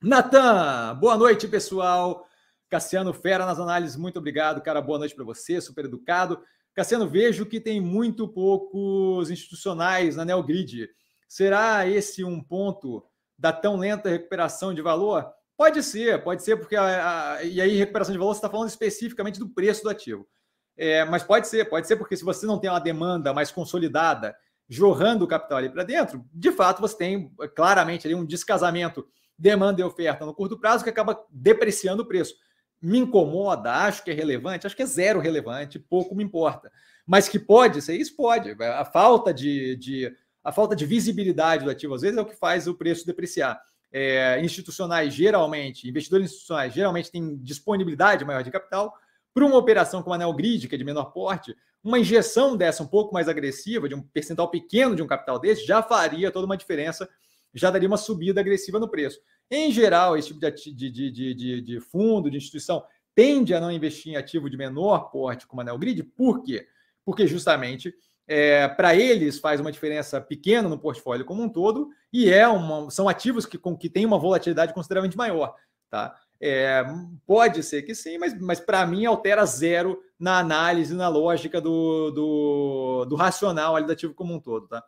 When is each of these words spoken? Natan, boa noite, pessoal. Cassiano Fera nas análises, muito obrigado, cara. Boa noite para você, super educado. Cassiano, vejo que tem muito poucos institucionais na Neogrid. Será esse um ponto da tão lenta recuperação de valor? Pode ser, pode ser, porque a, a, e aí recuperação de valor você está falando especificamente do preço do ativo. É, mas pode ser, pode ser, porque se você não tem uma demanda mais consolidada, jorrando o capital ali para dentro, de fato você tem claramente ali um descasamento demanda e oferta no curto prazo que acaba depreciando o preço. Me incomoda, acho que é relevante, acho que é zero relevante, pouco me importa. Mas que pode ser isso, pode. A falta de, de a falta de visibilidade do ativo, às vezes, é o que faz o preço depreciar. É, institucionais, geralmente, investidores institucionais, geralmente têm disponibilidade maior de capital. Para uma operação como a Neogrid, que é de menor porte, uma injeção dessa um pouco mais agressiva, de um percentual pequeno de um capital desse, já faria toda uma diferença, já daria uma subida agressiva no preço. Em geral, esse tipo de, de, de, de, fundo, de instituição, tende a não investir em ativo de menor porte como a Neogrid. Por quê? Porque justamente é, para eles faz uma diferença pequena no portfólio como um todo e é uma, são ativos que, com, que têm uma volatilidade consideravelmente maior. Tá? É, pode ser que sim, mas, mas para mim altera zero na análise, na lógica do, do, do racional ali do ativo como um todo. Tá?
Natan, 0.00 0.94
boa 1.00 1.16
noite, 1.16 1.48
pessoal. 1.48 2.24
Cassiano 2.70 3.12
Fera 3.12 3.44
nas 3.44 3.58
análises, 3.58 3.96
muito 3.96 4.20
obrigado, 4.20 4.60
cara. 4.60 4.80
Boa 4.80 4.96
noite 4.96 5.12
para 5.12 5.24
você, 5.24 5.60
super 5.60 5.86
educado. 5.86 6.40
Cassiano, 6.72 7.08
vejo 7.08 7.44
que 7.44 7.58
tem 7.58 7.80
muito 7.80 8.28
poucos 8.28 9.28
institucionais 9.28 10.14
na 10.14 10.24
Neogrid. 10.24 10.88
Será 11.28 11.84
esse 11.84 12.22
um 12.22 12.40
ponto 12.40 13.04
da 13.36 13.52
tão 13.52 13.76
lenta 13.76 14.08
recuperação 14.08 14.72
de 14.72 14.80
valor? 14.80 15.28
Pode 15.56 15.82
ser, 15.82 16.22
pode 16.22 16.44
ser, 16.44 16.56
porque 16.58 16.76
a, 16.76 17.32
a, 17.32 17.42
e 17.42 17.60
aí 17.60 17.76
recuperação 17.76 18.12
de 18.12 18.18
valor 18.18 18.34
você 18.34 18.38
está 18.38 18.48
falando 18.48 18.68
especificamente 18.68 19.40
do 19.40 19.48
preço 19.48 19.82
do 19.82 19.90
ativo. 19.90 20.28
É, 20.76 21.04
mas 21.04 21.24
pode 21.24 21.48
ser, 21.48 21.68
pode 21.68 21.88
ser, 21.88 21.96
porque 21.96 22.16
se 22.16 22.22
você 22.22 22.46
não 22.46 22.60
tem 22.60 22.70
uma 22.70 22.78
demanda 22.78 23.34
mais 23.34 23.50
consolidada, 23.50 24.36
jorrando 24.68 25.24
o 25.24 25.28
capital 25.28 25.58
ali 25.58 25.68
para 25.68 25.82
dentro, 25.82 26.24
de 26.32 26.52
fato 26.52 26.80
você 26.80 26.96
tem 26.96 27.34
claramente 27.56 28.06
ali 28.06 28.14
um 28.14 28.24
descasamento 28.24 29.04
demanda 29.38 29.80
e 29.80 29.84
oferta 29.84 30.26
no 30.26 30.34
curto 30.34 30.58
prazo 30.58 30.82
que 30.82 30.90
acaba 30.90 31.24
depreciando 31.30 32.02
o 32.02 32.06
preço. 32.06 32.34
Me 32.80 32.98
incomoda, 32.98 33.72
acho 33.72 34.04
que 34.04 34.10
é 34.10 34.14
relevante, 34.14 34.66
acho 34.66 34.76
que 34.76 34.82
é 34.82 34.86
zero 34.86 35.20
relevante, 35.20 35.78
pouco 35.78 36.14
me 36.14 36.24
importa. 36.24 36.70
Mas 37.06 37.28
que 37.28 37.38
pode 37.38 37.80
ser 37.80 37.96
isso, 37.96 38.14
pode. 38.16 38.54
A 38.62 38.84
falta 38.84 39.32
de, 39.32 39.76
de 39.76 40.14
a 40.44 40.52
falta 40.52 40.74
de 40.74 40.86
visibilidade 40.86 41.64
do 41.64 41.70
ativo, 41.70 41.94
às 41.94 42.02
vezes, 42.02 42.16
é 42.16 42.20
o 42.20 42.26
que 42.26 42.36
faz 42.36 42.66
o 42.66 42.74
preço 42.74 43.06
depreciar. 43.06 43.60
É, 43.90 44.38
institucionais, 44.42 45.14
geralmente, 45.14 45.88
investidores 45.88 46.26
institucionais, 46.26 46.74
geralmente 46.74 47.10
têm 47.10 47.36
disponibilidade 47.38 48.24
maior 48.24 48.42
de 48.42 48.50
capital. 48.50 48.94
Para 49.32 49.46
uma 49.46 49.56
operação 49.56 50.02
como 50.02 50.14
a 50.14 50.18
Neogrid, 50.18 50.68
que 50.68 50.74
é 50.74 50.78
de 50.78 50.84
menor 50.84 51.12
porte, 51.12 51.56
uma 51.82 51.98
injeção 51.98 52.56
dessa 52.56 52.82
um 52.82 52.86
pouco 52.86 53.14
mais 53.14 53.28
agressiva, 53.28 53.88
de 53.88 53.94
um 53.94 54.02
percentual 54.02 54.50
pequeno 54.50 54.96
de 54.96 55.02
um 55.02 55.06
capital 55.06 55.38
desse, 55.38 55.66
já 55.66 55.82
faria 55.82 56.30
toda 56.30 56.46
uma 56.46 56.56
diferença, 56.56 57.08
já 57.54 57.70
daria 57.70 57.88
uma 57.88 57.96
subida 57.96 58.40
agressiva 58.40 58.78
no 58.78 58.88
preço. 58.88 59.20
Em 59.50 59.72
geral, 59.72 60.16
esse 60.16 60.28
tipo 60.28 60.40
de, 60.40 60.90
de, 60.90 61.34
de, 61.34 61.62
de, 61.62 61.80
fundo, 61.80 62.30
de 62.30 62.36
instituição, 62.36 62.84
tende 63.14 63.54
a 63.54 63.60
não 63.60 63.72
investir 63.72 64.12
em 64.12 64.16
ativo 64.16 64.48
de 64.48 64.56
menor 64.56 65.10
porte 65.10 65.46
como 65.46 65.60
a 65.60 65.64
Neogrid. 65.64 66.02
Por 66.02 66.42
quê? 66.42 66.66
Porque 67.04 67.26
justamente 67.26 67.94
é, 68.28 68.68
para 68.68 68.94
eles 68.94 69.38
faz 69.38 69.58
uma 69.58 69.72
diferença 69.72 70.20
pequena 70.20 70.68
no 70.68 70.78
portfólio 70.78 71.24
como 71.24 71.42
um 71.42 71.48
todo 71.48 71.88
e 72.12 72.30
é 72.30 72.46
uma, 72.46 72.90
são 72.90 73.08
ativos 73.08 73.46
que, 73.46 73.56
com, 73.56 73.76
que 73.76 73.88
têm 73.88 74.04
uma 74.04 74.18
volatilidade 74.18 74.74
consideravelmente 74.74 75.16
maior. 75.16 75.54
Tá? 75.90 76.14
É, 76.40 76.84
pode 77.26 77.62
ser 77.62 77.82
que 77.82 77.94
sim, 77.94 78.18
mas, 78.18 78.38
mas 78.38 78.60
para 78.60 78.86
mim 78.86 79.06
altera 79.06 79.44
zero 79.46 80.00
na 80.18 80.38
análise, 80.38 80.94
na 80.94 81.08
lógica 81.08 81.60
do, 81.60 82.10
do, 82.10 83.04
do 83.06 83.16
racional 83.16 83.74
ali 83.74 83.86
do 83.86 83.92
ativo 83.92 84.14
como 84.14 84.34
um 84.34 84.40
todo. 84.40 84.68
Tá? 84.68 84.84